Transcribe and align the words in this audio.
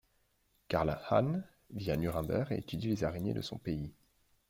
Carl 0.67 0.99
Hahn 1.11 1.43
vit 1.69 1.91
à 1.91 1.95
Nuremberg 1.95 2.51
et 2.53 2.57
étudie 2.57 2.87
les 2.87 3.03
araignées 3.03 3.35
de 3.35 3.43
son 3.43 3.59
pays. 3.59 3.93